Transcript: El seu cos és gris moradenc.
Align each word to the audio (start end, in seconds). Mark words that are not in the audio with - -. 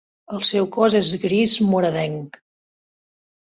El 0.37 0.45
seu 0.47 0.67
cos 0.77 0.95
és 1.01 1.11
gris 1.27 1.55
moradenc. 1.75 2.43